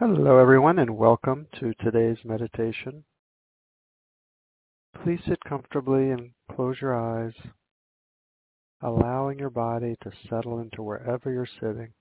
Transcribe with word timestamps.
Hello, 0.00 0.38
everyone, 0.38 0.80
and 0.80 0.96
welcome 0.96 1.46
to 1.60 1.72
today's 1.74 2.16
meditation. 2.24 3.04
Please 5.04 5.20
sit 5.24 5.38
comfortably 5.48 6.10
and 6.10 6.32
close 6.50 6.80
your 6.80 6.96
eyes, 6.96 7.32
allowing 8.82 9.38
your 9.38 9.50
body 9.50 9.94
to 10.02 10.10
settle 10.28 10.58
into 10.58 10.82
wherever 10.82 11.30
you're 11.30 11.46
sitting. 11.60 11.92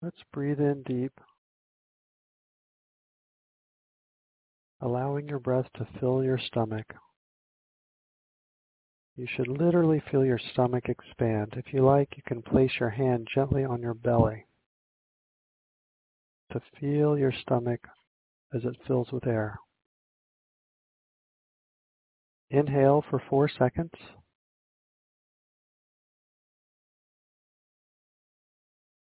Let's 0.00 0.22
breathe 0.32 0.60
in 0.60 0.84
deep, 0.84 1.12
allowing 4.80 5.28
your 5.28 5.40
breath 5.40 5.66
to 5.78 5.88
fill 5.98 6.22
your 6.22 6.38
stomach. 6.38 6.94
You 9.14 9.26
should 9.26 9.48
literally 9.48 10.02
feel 10.10 10.24
your 10.24 10.40
stomach 10.52 10.88
expand. 10.88 11.54
If 11.56 11.72
you 11.74 11.84
like, 11.84 12.16
you 12.16 12.22
can 12.26 12.40
place 12.42 12.72
your 12.80 12.90
hand 12.90 13.28
gently 13.34 13.64
on 13.64 13.82
your 13.82 13.94
belly 13.94 14.46
to 16.52 16.60
feel 16.80 17.18
your 17.18 17.32
stomach 17.32 17.80
as 18.54 18.64
it 18.64 18.76
fills 18.86 19.12
with 19.12 19.26
air. 19.26 19.58
Inhale 22.50 23.04
for 23.08 23.22
four 23.30 23.48
seconds. 23.48 23.92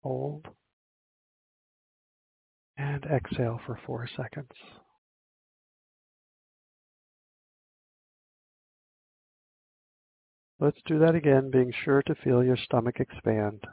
Hold. 0.02 0.48
And 2.78 3.06
exhale 3.06 3.60
for 3.66 3.80
four 3.86 4.08
seconds. 4.18 4.52
Let's 10.64 10.80
do 10.86 10.98
that 11.00 11.14
again, 11.14 11.52
being 11.52 11.74
sure 11.84 12.02
to 12.04 12.16
feel 12.16 12.42
your 12.42 12.56
stomach 12.56 13.02
expand. 13.02 13.66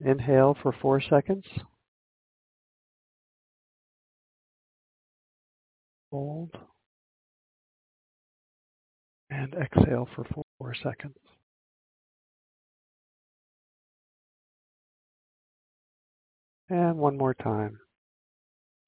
Inhale 0.00 0.56
for 0.62 0.72
four 0.80 1.00
seconds. 1.00 1.44
Hold. 6.12 6.52
And 9.28 9.54
exhale 9.54 10.08
for 10.14 10.24
four 10.32 10.72
seconds. 10.80 11.18
And 16.68 16.96
one 16.96 17.18
more 17.18 17.34
time. 17.34 17.80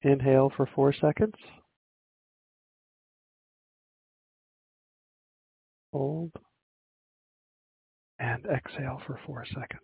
Inhale 0.01 0.49
for 0.55 0.69
four 0.73 0.93
seconds. 0.93 1.35
Hold. 5.97 6.31
And 8.19 8.45
exhale 8.45 9.01
for 9.07 9.19
four 9.25 9.45
seconds. 9.45 9.81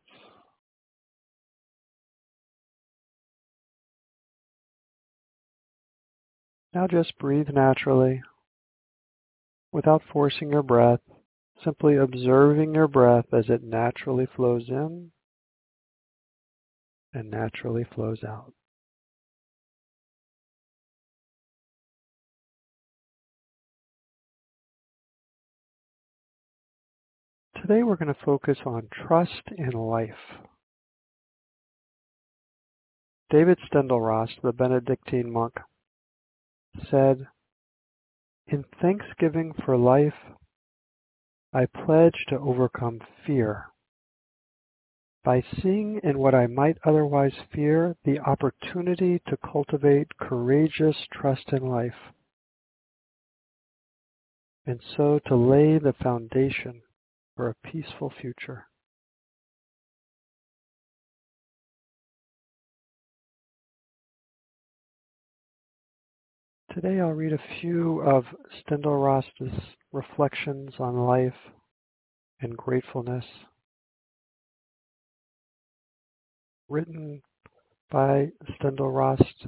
Now 6.71 6.85
just 6.85 7.17
breathe 7.17 7.49
naturally 7.49 8.21
without 9.71 10.03
forcing 10.11 10.51
your 10.51 10.61
breath, 10.61 10.99
simply 11.63 11.95
observing 11.95 12.75
your 12.75 12.87
breath 12.87 13.25
as 13.33 13.45
it 13.49 13.63
naturally 13.63 14.27
flows 14.35 14.69
in 14.69 15.11
and 17.13 17.31
naturally 17.31 17.85
flows 17.95 18.23
out. 18.23 18.53
Today 27.63 27.81
we're 27.81 27.95
going 27.95 28.13
to 28.13 28.25
focus 28.25 28.57
on 28.65 28.89
trust 29.07 29.41
in 29.57 29.71
life. 29.71 30.09
David 33.29 33.57
Steindl-Rast, 33.71 34.33
the 34.43 34.51
Benedictine 34.51 35.31
monk, 35.31 35.53
said, 36.91 37.25
In 38.47 38.65
thanksgiving 38.81 39.53
for 39.63 39.77
life, 39.77 40.35
I 41.53 41.67
pledge 41.67 42.25
to 42.27 42.37
overcome 42.37 42.99
fear. 43.25 43.67
By 45.23 45.41
seeing 45.61 46.01
in 46.03 46.19
what 46.19 46.35
I 46.35 46.47
might 46.47 46.79
otherwise 46.83 47.31
fear 47.55 47.95
the 48.03 48.19
opportunity 48.19 49.21
to 49.29 49.37
cultivate 49.37 50.17
courageous 50.19 50.97
trust 51.13 51.53
in 51.53 51.65
life, 51.65 52.11
and 54.65 54.81
so 54.97 55.21
to 55.27 55.35
lay 55.37 55.77
the 55.77 55.93
foundation 56.03 56.81
for 57.35 57.49
a 57.49 57.67
peaceful 57.67 58.11
future. 58.21 58.67
Today 66.73 66.99
I'll 66.99 67.11
read 67.11 67.33
a 67.33 67.59
few 67.61 68.01
of 68.01 68.25
Steindl-Rast's 68.61 69.59
reflections 69.91 70.73
on 70.79 70.95
life 70.95 71.33
and 72.41 72.57
gratefulness, 72.57 73.25
written 76.67 77.21
by 77.91 78.31
Steindl-Rast 78.59 79.47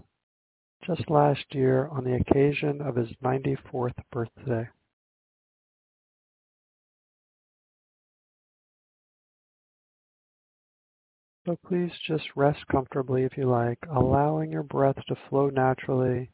just 0.86 1.10
last 1.10 1.46
year 1.52 1.88
on 1.88 2.04
the 2.04 2.14
occasion 2.14 2.80
of 2.80 2.96
his 2.96 3.10
94th 3.24 3.98
birthday. 4.12 4.68
So 11.46 11.56
please 11.68 11.92
just 12.08 12.26
rest 12.36 12.66
comfortably 12.72 13.24
if 13.24 13.38
you 13.38 13.48
like, 13.48 13.78
allowing 13.92 14.52
your 14.52 14.64
breath 14.64 14.98
to 15.08 15.16
flow 15.30 15.50
naturally 15.50 16.32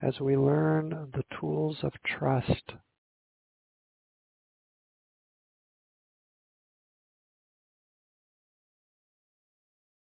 as 0.00 0.20
we 0.20 0.36
learn 0.36 1.10
the 1.14 1.24
tools 1.40 1.78
of 1.82 1.92
trust. 2.04 2.74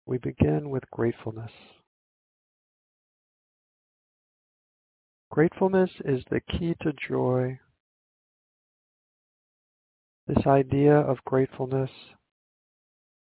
We 0.05 0.17
begin 0.17 0.69
with 0.69 0.83
gratefulness. 0.91 1.51
Gratefulness 5.29 5.91
is 6.03 6.25
the 6.29 6.41
key 6.41 6.75
to 6.81 6.91
joy 7.07 7.57
this 10.33 10.47
idea 10.47 10.93
of 10.93 11.17
gratefulness 11.25 11.89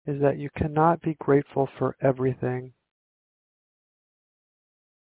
is 0.05 0.21
that 0.21 0.37
you 0.37 0.49
cannot 0.55 1.01
be 1.01 1.15
grateful 1.19 1.67
for 1.77 1.95
everything, 2.01 2.71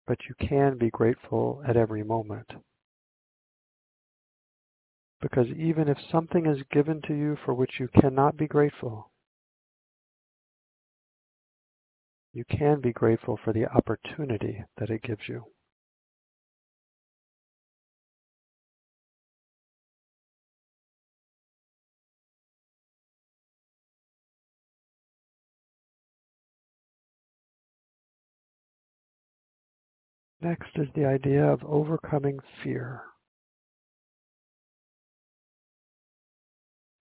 but 0.06 0.18
you 0.28 0.34
can 0.46 0.76
be 0.76 0.90
grateful 0.90 1.62
at 1.66 1.76
every 1.76 2.02
moment. 2.02 2.50
Because 5.22 5.46
even 5.56 5.88
if 5.88 5.96
something 6.12 6.46
is 6.46 6.62
given 6.70 7.00
to 7.06 7.14
you 7.14 7.38
for 7.44 7.54
which 7.54 7.72
you 7.80 7.88
cannot 8.00 8.36
be 8.36 8.46
grateful, 8.46 9.10
you 12.34 12.44
can 12.50 12.80
be 12.80 12.92
grateful 12.92 13.38
for 13.42 13.52
the 13.52 13.66
opportunity 13.66 14.62
that 14.78 14.90
it 14.90 15.02
gives 15.02 15.22
you. 15.26 15.44
Next 30.40 30.70
is 30.76 30.88
the 30.94 31.04
idea 31.04 31.44
of 31.44 31.64
overcoming 31.64 32.38
fear. 32.62 33.02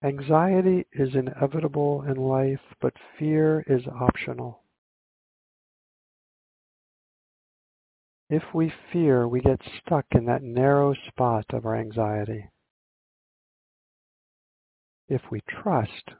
Anxiety 0.02 0.86
is 0.92 1.14
inevitable 1.14 2.02
in 2.02 2.16
life, 2.16 2.60
but 2.80 2.94
fear 3.18 3.64
is 3.68 3.82
optional. 3.86 4.62
If 8.30 8.42
we 8.52 8.72
fear, 8.92 9.26
we 9.26 9.40
get 9.40 9.60
stuck 9.80 10.04
in 10.12 10.26
that 10.26 10.42
narrow 10.42 10.94
spot 11.08 11.46
of 11.50 11.64
our 11.64 11.76
anxiety. 11.76 12.50
If 15.08 15.22
we 15.30 15.40
trust, 15.48 16.10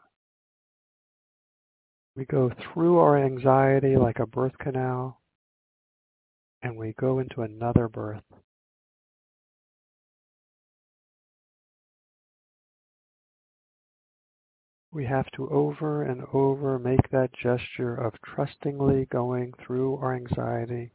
we 2.17 2.25
go 2.25 2.51
through 2.51 2.99
our 2.99 3.19
anxiety 3.19 3.97
like 3.97 4.19
a 4.19 4.27
birth 4.27 4.57
canal 4.59 5.21
and 6.63 6.77
we 6.77 6.95
go 6.99 7.19
into 7.19 7.43
another 7.43 7.89
birth. 7.89 8.23
We 14.91 15.05
have 15.05 15.31
to 15.33 15.49
over 15.51 16.03
and 16.03 16.23
over 16.33 16.79
make 16.79 17.11
that 17.11 17.31
gesture 17.33 17.95
of 17.95 18.15
trustingly 18.25 19.07
going 19.11 19.53
through 19.65 19.97
our 19.99 20.15
anxiety 20.15 20.93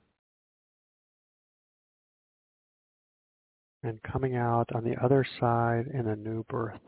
and 3.83 4.01
coming 4.01 4.35
out 4.35 4.69
on 4.73 4.83
the 4.83 4.95
other 5.01 5.25
side 5.39 5.87
in 5.93 6.07
a 6.07 6.15
new 6.15 6.43
birth. 6.49 6.81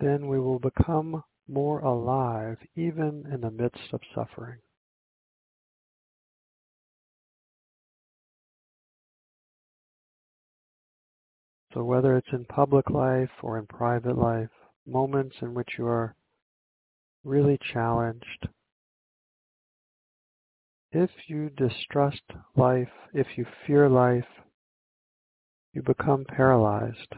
Then 0.00 0.26
we 0.26 0.40
will 0.40 0.58
become 0.58 1.22
more 1.48 1.80
alive 1.80 2.56
even 2.74 3.26
in 3.32 3.40
the 3.40 3.50
midst 3.50 3.92
of 3.92 4.00
suffering. 4.14 4.58
So 11.72 11.84
whether 11.84 12.16
it's 12.16 12.32
in 12.32 12.44
public 12.46 12.90
life 12.90 13.30
or 13.42 13.58
in 13.58 13.66
private 13.66 14.18
life, 14.18 14.48
moments 14.86 15.36
in 15.40 15.54
which 15.54 15.70
you 15.78 15.86
are 15.86 16.16
really 17.22 17.58
challenged, 17.72 18.48
if 20.92 21.10
you 21.28 21.50
distrust 21.50 22.22
life, 22.56 22.88
if 23.14 23.26
you 23.36 23.46
fear 23.66 23.88
life, 23.88 24.24
you 25.72 25.82
become 25.82 26.24
paralyzed. 26.24 27.14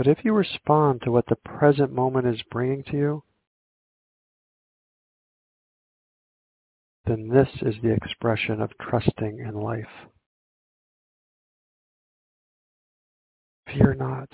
But 0.00 0.08
if 0.08 0.24
you 0.24 0.32
respond 0.32 1.02
to 1.02 1.10
what 1.10 1.26
the 1.28 1.36
present 1.36 1.92
moment 1.92 2.26
is 2.26 2.40
bringing 2.50 2.82
to 2.84 2.96
you, 2.96 3.22
then 7.04 7.28
this 7.28 7.50
is 7.60 7.74
the 7.82 7.92
expression 7.92 8.62
of 8.62 8.70
trusting 8.80 9.40
in 9.46 9.52
life. 9.52 9.84
Fear 13.66 13.96
not. 13.98 14.30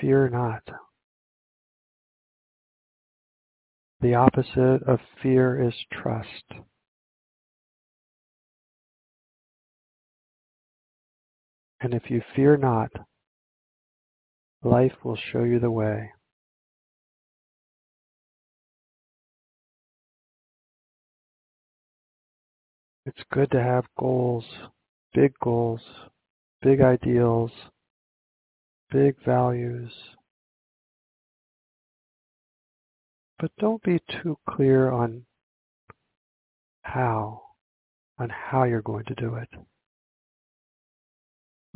Fear 0.00 0.30
not. 0.30 0.62
The 4.00 4.14
opposite 4.14 4.82
of 4.86 4.98
fear 5.22 5.62
is 5.62 5.74
trust. 5.92 6.62
And 11.82 11.92
if 11.92 12.10
you 12.10 12.22
fear 12.34 12.56
not, 12.56 12.92
life 14.62 14.92
will 15.04 15.16
show 15.16 15.44
you 15.44 15.58
the 15.58 15.70
way. 15.70 16.10
It's 23.06 23.22
good 23.32 23.52
to 23.52 23.62
have 23.62 23.84
goals, 23.98 24.44
big 25.14 25.32
goals, 25.40 25.80
big 26.60 26.80
ideals, 26.80 27.52
big 28.90 29.14
values. 29.24 29.92
But 33.38 33.52
don't 33.60 33.82
be 33.84 34.00
too 34.22 34.38
clear 34.48 34.90
on 34.90 35.26
how, 36.82 37.42
on 38.18 38.30
how 38.30 38.64
you're 38.64 38.82
going 38.82 39.04
to 39.04 39.14
do 39.14 39.36
it. 39.36 39.50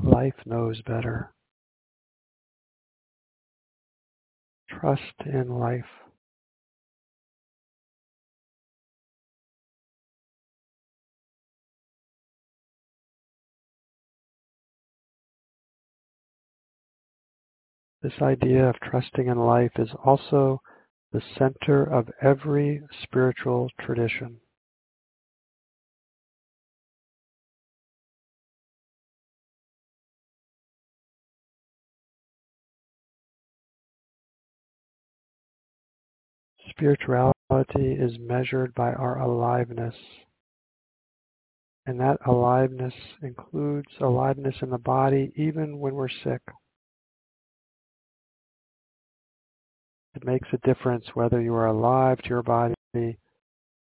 Life 0.03 0.35
knows 0.47 0.83
better. 0.83 1.33
Trust 4.70 5.02
in 5.26 5.49
life. 5.49 5.84
This 18.02 18.12
idea 18.22 18.70
of 18.70 18.76
trusting 18.81 19.26
in 19.26 19.38
life 19.38 19.72
is 19.76 19.90
also 20.05 20.62
the 21.12 21.20
center 21.37 21.84
of 21.84 22.08
every 22.23 22.81
spiritual 23.02 23.69
tradition. 23.78 24.40
Spirituality 36.70 37.34
is 37.78 38.19
measured 38.19 38.75
by 38.75 38.93
our 38.93 39.20
aliveness. 39.20 39.94
And 41.87 41.99
that 42.00 42.19
aliveness 42.26 42.94
includes 43.22 43.88
aliveness 44.00 44.55
in 44.62 44.70
the 44.70 44.78
body 44.78 45.32
even 45.37 45.78
when 45.78 45.94
we're 45.94 46.08
sick. 46.08 46.43
It 50.14 50.25
makes 50.25 50.49
a 50.52 50.67
difference 50.67 51.05
whether 51.14 51.40
you 51.40 51.55
are 51.55 51.67
alive 51.67 52.19
to 52.22 52.28
your 52.28 52.43
body 52.43 52.75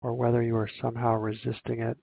or 0.03 0.15
whether 0.15 0.43
you 0.43 0.57
are 0.57 0.71
somehow 0.81 1.15
resisting 1.15 1.81
it. 1.81 1.97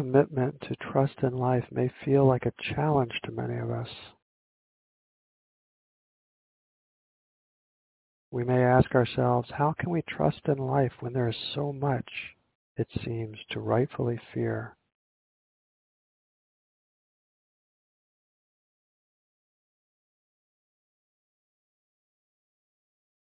Commitment 0.00 0.58
to 0.62 0.74
trust 0.90 1.12
in 1.22 1.36
life 1.36 1.64
may 1.70 1.92
feel 2.06 2.26
like 2.26 2.46
a 2.46 2.74
challenge 2.74 3.12
to 3.22 3.30
many 3.30 3.58
of 3.58 3.70
us. 3.70 3.88
We 8.30 8.42
may 8.44 8.62
ask 8.62 8.94
ourselves, 8.94 9.50
how 9.52 9.74
can 9.78 9.90
we 9.90 10.00
trust 10.08 10.40
in 10.46 10.56
life 10.56 10.92
when 11.00 11.12
there 11.12 11.28
is 11.28 11.36
so 11.54 11.70
much, 11.70 12.08
it 12.78 12.88
seems, 13.04 13.36
to 13.50 13.60
rightfully 13.60 14.18
fear? 14.32 14.74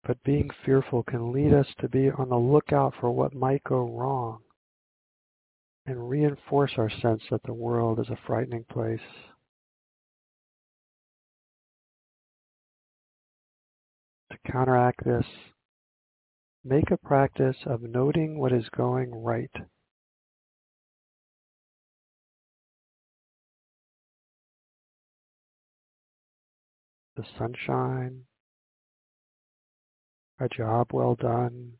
But 0.06 0.22
being 0.24 0.48
fearful 0.64 1.02
can 1.02 1.30
lead 1.30 1.52
us 1.52 1.66
to 1.80 1.90
be 1.90 2.10
on 2.10 2.30
the 2.30 2.36
lookout 2.36 2.94
for 2.98 3.10
what 3.10 3.34
might 3.34 3.64
go 3.64 3.86
wrong 3.86 4.43
and 5.86 6.08
reinforce 6.08 6.72
our 6.78 6.90
sense 6.90 7.22
that 7.30 7.42
the 7.44 7.52
world 7.52 8.00
is 8.00 8.08
a 8.08 8.18
frightening 8.26 8.64
place. 8.64 9.00
To 14.30 14.50
counteract 14.50 15.04
this, 15.04 15.26
make 16.64 16.90
a 16.90 16.96
practice 16.96 17.56
of 17.66 17.82
noting 17.82 18.38
what 18.38 18.52
is 18.52 18.68
going 18.74 19.14
right. 19.14 19.50
The 27.16 27.24
sunshine, 27.38 28.22
a 30.40 30.48
job 30.48 30.88
well 30.92 31.14
done, 31.14 31.74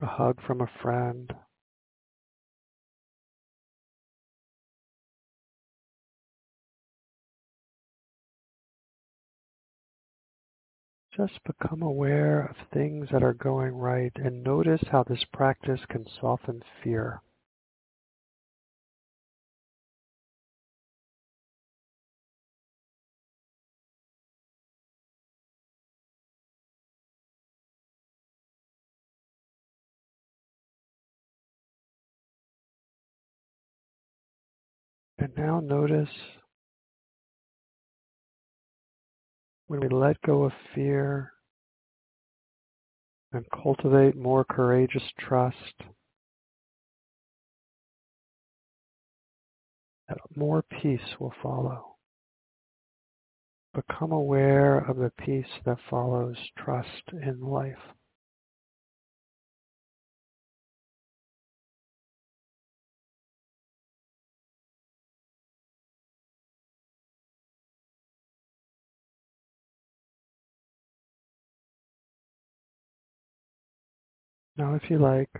a 0.00 0.06
hug 0.06 0.40
from 0.46 0.60
a 0.60 0.70
friend, 0.82 1.32
just 11.16 11.42
become 11.44 11.82
aware 11.82 12.42
of 12.42 12.56
things 12.74 13.08
that 13.10 13.22
are 13.22 13.32
going 13.32 13.74
right 13.74 14.12
and 14.16 14.44
notice 14.44 14.82
how 14.90 15.02
this 15.02 15.24
practice 15.32 15.80
can 15.88 16.04
soften 16.20 16.62
fear. 16.84 17.22
And 35.26 35.36
now 35.36 35.58
notice 35.58 36.14
when 39.66 39.80
we 39.80 39.88
let 39.88 40.22
go 40.22 40.44
of 40.44 40.52
fear 40.72 41.32
and 43.32 43.44
cultivate 43.50 44.14
more 44.14 44.44
courageous 44.44 45.02
trust, 45.18 45.56
that 50.08 50.18
more 50.36 50.62
peace 50.80 51.00
will 51.18 51.34
follow. 51.42 51.96
Become 53.74 54.12
aware 54.12 54.78
of 54.78 54.96
the 54.96 55.10
peace 55.18 55.44
that 55.64 55.78
follows 55.90 56.36
trust 56.56 57.02
in 57.12 57.40
life. 57.40 57.95
Now, 74.58 74.74
if 74.74 74.88
you 74.88 74.98
like, 74.98 75.30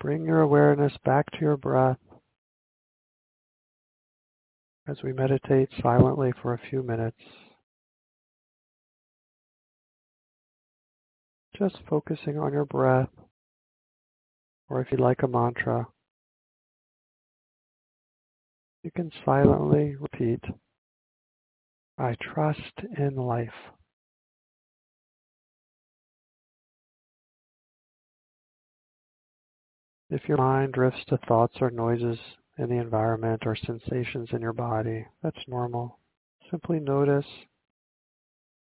bring 0.00 0.24
your 0.24 0.40
awareness 0.40 0.92
back 1.04 1.30
to 1.30 1.38
your 1.40 1.56
breath 1.56 1.98
as 4.88 4.96
we 5.04 5.12
meditate 5.12 5.68
silently 5.80 6.32
for 6.42 6.52
a 6.52 6.60
few 6.70 6.82
minutes, 6.82 7.20
just 11.56 11.76
focusing 11.88 12.36
on 12.36 12.52
your 12.52 12.64
breath, 12.64 13.10
or 14.68 14.80
if 14.80 14.90
you 14.90 14.98
like 14.98 15.22
a 15.22 15.28
mantra, 15.28 15.86
you 18.82 18.90
can 18.90 19.12
silently 19.24 19.94
repeat, 19.94 20.42
I 21.96 22.16
trust 22.20 22.72
in 22.98 23.14
life. 23.14 23.48
If 30.10 30.28
your 30.28 30.38
mind 30.38 30.72
drifts 30.72 31.04
to 31.08 31.18
thoughts 31.18 31.54
or 31.60 31.70
noises 31.70 32.18
in 32.58 32.68
the 32.68 32.80
environment 32.80 33.44
or 33.46 33.54
sensations 33.54 34.28
in 34.32 34.40
your 34.42 34.52
body, 34.52 35.06
that's 35.22 35.38
normal. 35.46 35.98
Simply 36.50 36.80
notice 36.80 37.26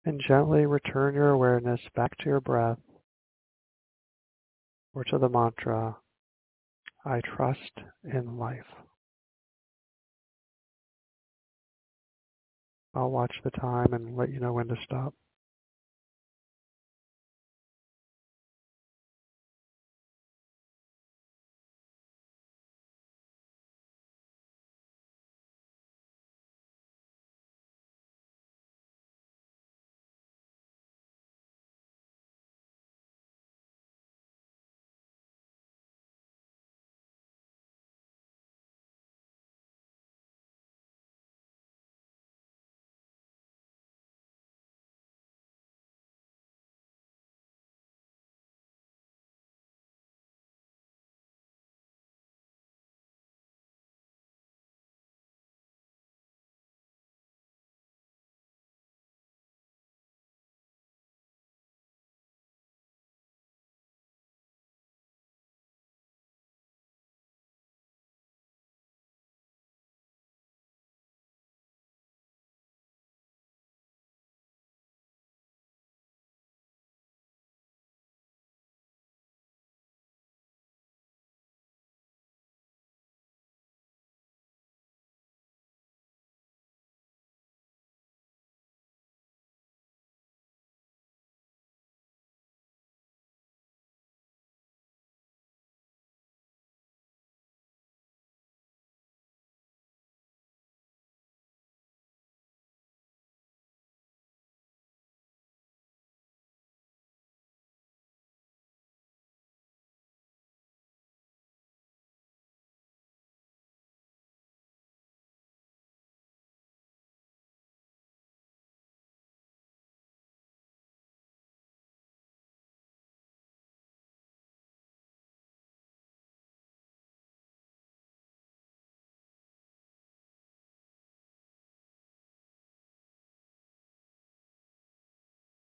and 0.05 0.21
gently 0.27 0.67
return 0.67 1.15
your 1.15 1.31
awareness 1.31 1.81
back 1.95 2.17
to 2.19 2.25
your 2.25 2.41
breath 2.41 2.79
or 4.93 5.05
to 5.05 5.19
the 5.19 5.29
mantra, 5.29 5.97
I 7.05 7.21
trust 7.21 7.81
in 8.03 8.39
life. 8.39 8.67
I'll 12.95 13.11
watch 13.11 13.35
the 13.45 13.51
time 13.51 13.93
and 13.93 14.17
let 14.17 14.31
you 14.31 14.41
know 14.41 14.55
when 14.55 14.69
to 14.69 14.77
stop. 14.85 15.15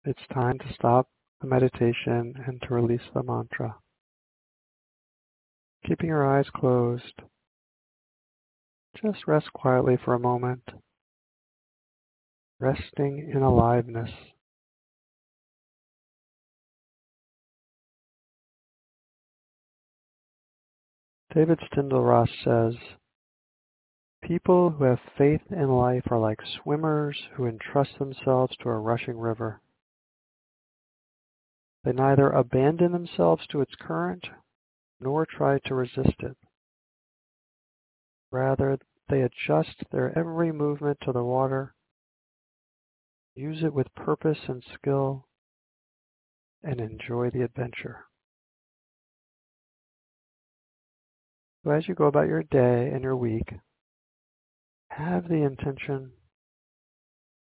It's 0.09 0.23
time 0.33 0.57
to 0.61 0.73
stop 0.73 1.09
the 1.41 1.49
meditation 1.49 2.45
and 2.47 2.63
to 2.63 2.75
release 2.75 3.01
the 3.13 3.25
mantra. 3.25 3.75
Keeping 5.85 6.11
your 6.11 6.25
eyes 6.25 6.47
closed, 6.55 7.23
just 9.03 9.27
rest 9.27 9.53
quietly 9.53 9.99
for 10.05 10.15
a 10.15 10.21
moment, 10.21 10.63
resting 12.61 13.29
in 13.35 13.43
aliveness. 13.43 14.11
David 21.35 21.59
Steindl-Rast 21.59 22.31
says, 22.45 22.75
People 24.23 24.71
who 24.71 24.85
have 24.85 25.01
faith 25.19 25.43
in 25.51 25.69
life 25.69 26.05
are 26.13 26.21
like 26.21 26.39
swimmers 26.63 27.21
who 27.35 27.49
entrust 27.49 27.99
themselves 27.99 28.55
to 28.63 28.69
a 28.69 28.79
rushing 28.79 29.19
river. 29.19 29.61
They 31.87 31.93
neither 31.93 32.31
abandon 32.31 32.91
themselves 32.91 33.47
to 33.47 33.61
its 33.61 33.77
current 33.77 34.27
nor 34.99 35.25
try 35.25 35.61
to 35.61 35.75
resist 35.77 36.17
it. 36.19 36.37
Rather, 38.33 38.81
they 39.09 39.23
adjust 39.23 39.85
their 39.93 40.11
every 40.19 40.51
movement 40.51 40.99
to 41.03 41.13
the 41.13 41.23
water, 41.23 41.77
use 43.37 43.63
it 43.63 43.73
with 43.73 43.95
purpose 43.95 44.49
and 44.49 44.65
skill, 44.75 45.29
and 46.61 46.81
enjoy 46.81 47.31
the 47.31 47.43
adventure. 47.43 48.07
So 51.63 51.71
as 51.71 51.87
you 51.87 51.95
go 51.95 52.07
about 52.07 52.27
your 52.27 52.43
day 52.43 52.91
and 52.91 53.05
your 53.05 53.17
week, 53.17 53.55
have 54.89 55.29
the 55.29 55.45
intention 55.45 56.15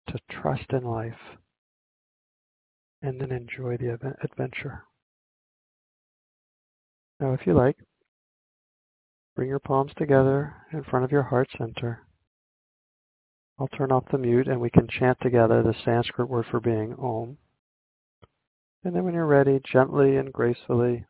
to 0.06 0.20
trust 0.28 0.72
in 0.72 0.84
life 0.84 1.39
and 3.02 3.20
then 3.20 3.32
enjoy 3.32 3.76
the 3.76 3.98
adventure. 4.22 4.84
Now, 7.18 7.32
if 7.32 7.46
you 7.46 7.54
like, 7.54 7.76
bring 9.36 9.48
your 9.48 9.58
palms 9.58 9.92
together 9.96 10.54
in 10.72 10.84
front 10.84 11.04
of 11.04 11.12
your 11.12 11.22
heart 11.22 11.48
center. 11.56 12.00
I'll 13.58 13.68
turn 13.68 13.92
off 13.92 14.04
the 14.10 14.18
mute 14.18 14.48
and 14.48 14.60
we 14.60 14.70
can 14.70 14.88
chant 14.88 15.18
together 15.20 15.62
the 15.62 15.74
Sanskrit 15.84 16.28
word 16.28 16.46
for 16.50 16.60
being, 16.60 16.94
Om. 16.98 17.36
And 18.84 18.96
then 18.96 19.04
when 19.04 19.12
you're 19.12 19.26
ready, 19.26 19.60
gently 19.70 20.16
and 20.16 20.32
gracefully 20.32 21.04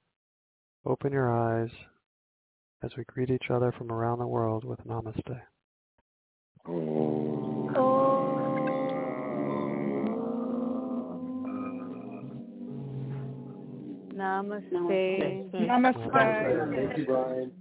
open 0.84 1.12
your 1.12 1.32
eyes 1.32 1.70
as 2.82 2.90
we 2.96 3.04
greet 3.04 3.30
each 3.30 3.50
other 3.50 3.70
from 3.70 3.92
around 3.92 4.18
the 4.18 4.26
world 4.26 4.64
with 4.64 4.80
Namaste. 4.84 5.40
Namaste. 14.20 14.70
Namaste. 14.72 15.54
Namaste. 15.54 16.76
Thank 16.76 16.98
you, 16.98 17.04
Brian. 17.06 17.48